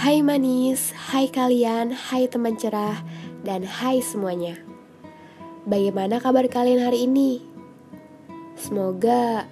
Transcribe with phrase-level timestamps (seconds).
[0.00, 3.04] Hai manis, hai kalian, hai teman cerah,
[3.44, 4.56] dan hai semuanya.
[5.68, 7.44] Bagaimana kabar kalian hari ini?
[8.56, 9.44] Semoga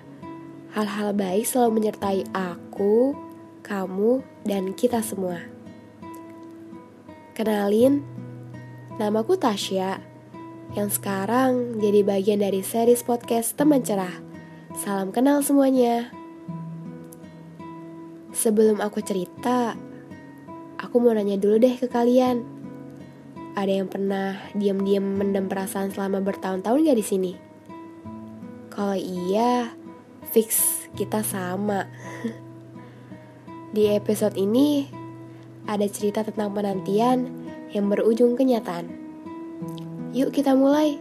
[0.72, 3.12] hal-hal baik selalu menyertai aku,
[3.60, 5.36] kamu, dan kita semua.
[7.36, 8.00] Kenalin,
[8.96, 10.00] namaku Tasya,
[10.72, 14.16] yang sekarang jadi bagian dari series podcast Teman Cerah.
[14.80, 16.08] Salam kenal semuanya.
[18.32, 19.76] Sebelum aku cerita,
[20.78, 22.46] Aku mau nanya dulu deh ke kalian.
[23.58, 27.32] Ada yang pernah diam-diam mendem perasaan selama bertahun-tahun gak di sini?
[28.70, 29.74] Kalau iya,
[30.30, 31.90] fix kita sama.
[33.74, 34.86] di episode ini
[35.66, 37.26] ada cerita tentang penantian
[37.74, 38.86] yang berujung kenyataan.
[40.14, 40.96] Yuk kita mulai.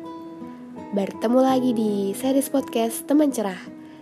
[0.92, 3.60] Bertemu lagi di series podcast Teman Cerah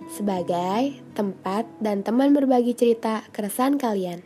[0.09, 4.25] sebagai tempat dan teman berbagi cerita keresahan kalian.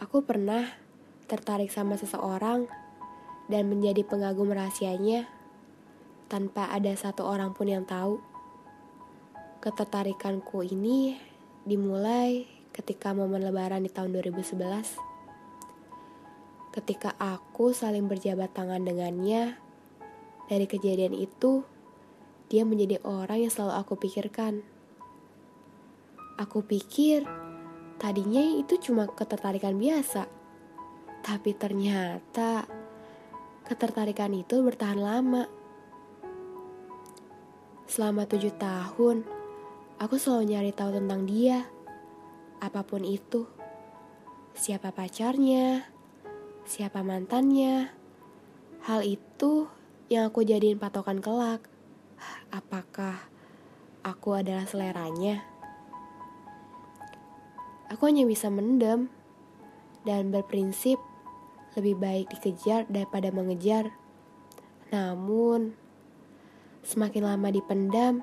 [0.00, 0.64] Aku pernah
[1.28, 2.64] tertarik sama seseorang
[3.52, 5.28] dan menjadi pengagum rahasianya
[6.32, 8.16] tanpa ada satu orang pun yang tahu.
[9.60, 11.20] Ketertarikanku ini
[11.68, 14.96] dimulai ketika momen lebaran di tahun 2011.
[16.72, 19.60] Ketika aku saling berjabat tangan dengannya,
[20.48, 21.60] dari kejadian itu,
[22.48, 24.64] dia menjadi orang yang selalu aku pikirkan.
[26.40, 27.28] Aku pikir
[28.00, 30.24] Tadinya itu cuma ketertarikan biasa,
[31.20, 32.64] tapi ternyata
[33.68, 35.44] ketertarikan itu bertahan lama.
[37.84, 39.28] Selama tujuh tahun,
[40.00, 41.68] aku selalu nyari tahu tentang dia,
[42.64, 43.44] apa pun itu.
[44.56, 45.84] Siapa pacarnya,
[46.64, 47.92] siapa mantannya.
[48.80, 49.68] Hal itu
[50.08, 51.68] yang aku jadiin patokan kelak.
[52.48, 53.28] Apakah
[54.00, 55.44] aku adalah seleranya?
[57.90, 59.10] Aku hanya bisa mendem
[60.06, 61.02] dan berprinsip
[61.74, 63.90] lebih baik dikejar daripada mengejar.
[64.94, 65.74] Namun,
[66.86, 68.22] semakin lama dipendam,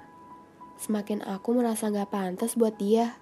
[0.79, 3.19] semakin aku merasa gak pantas buat dia.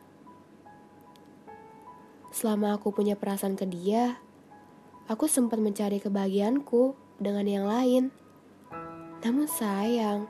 [2.29, 4.21] Selama aku punya perasaan ke dia,
[5.09, 8.13] aku sempat mencari kebahagiaanku dengan yang lain.
[9.25, 10.29] Namun sayang,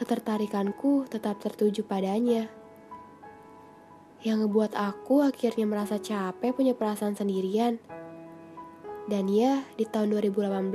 [0.00, 2.48] ketertarikanku tetap tertuju padanya
[4.26, 7.78] yang ngebuat aku akhirnya merasa capek punya perasaan sendirian.
[9.06, 10.74] Dan ya, di tahun 2018,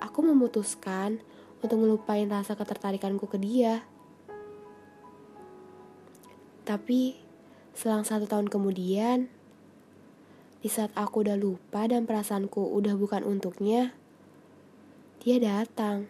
[0.00, 1.20] aku memutuskan
[1.60, 3.84] untuk melupain rasa ketertarikanku ke dia.
[6.64, 7.20] Tapi,
[7.76, 9.28] selang satu tahun kemudian,
[10.64, 13.92] di saat aku udah lupa dan perasaanku udah bukan untuknya,
[15.20, 16.08] dia datang.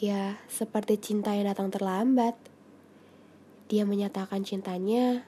[0.00, 2.53] Ya, seperti cinta yang datang terlambat.
[3.74, 5.26] Dia menyatakan cintanya,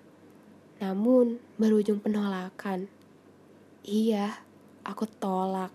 [0.78, 2.86] namun berujung penolakan.
[3.82, 4.38] Iya,
[4.86, 5.74] aku tolak.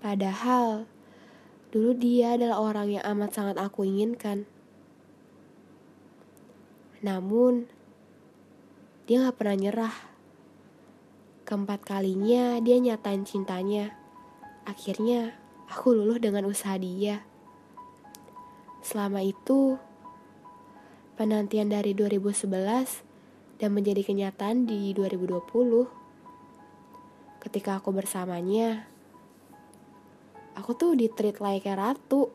[0.00, 0.88] Padahal,
[1.68, 4.48] dulu dia adalah orang yang amat sangat aku inginkan.
[7.04, 7.68] Namun,
[9.04, 9.96] dia gak pernah nyerah.
[11.44, 13.92] Keempat kalinya dia nyatain cintanya.
[14.64, 15.36] Akhirnya,
[15.68, 17.20] aku luluh dengan usaha dia.
[18.80, 19.76] Selama itu,
[21.14, 25.86] penantian dari 2011 dan menjadi kenyataan di 2020.
[27.38, 28.88] Ketika aku bersamanya,
[30.58, 32.34] aku tuh ditreat layaknya ratu.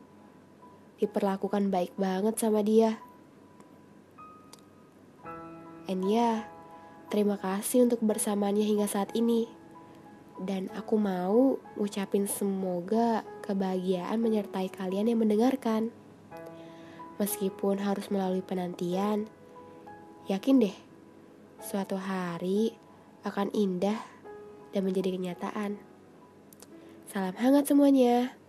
[1.00, 3.00] Diperlakukan baik banget sama dia.
[5.90, 6.46] And ya,
[7.10, 9.48] terima kasih untuk bersamanya hingga saat ini.
[10.40, 15.92] Dan aku mau ngucapin semoga kebahagiaan menyertai kalian yang mendengarkan.
[17.20, 19.28] Meskipun harus melalui penantian,
[20.24, 20.76] yakin deh,
[21.60, 22.72] suatu hari
[23.28, 24.00] akan indah
[24.72, 25.76] dan menjadi kenyataan.
[27.12, 28.39] Salam hangat semuanya.